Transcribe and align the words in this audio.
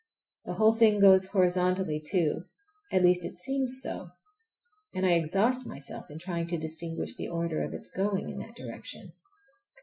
The 0.45 0.55
whole 0.55 0.73
thing 0.73 0.99
goes 0.99 1.27
horizontally, 1.27 1.99
too, 2.03 2.45
at 2.91 3.03
least 3.03 3.23
it 3.23 3.35
seems 3.35 3.81
so, 3.83 4.09
and 4.95 5.05
I 5.05 5.11
exhaust 5.11 5.67
myself 5.67 6.09
in 6.09 6.17
trying 6.17 6.47
to 6.47 6.57
distinguish 6.57 7.15
the 7.15 7.27
order 7.29 7.61
of 7.61 7.71
its 7.75 7.87
going 7.87 8.27
in 8.27 8.39
that 8.39 8.55
direction. 8.55 9.13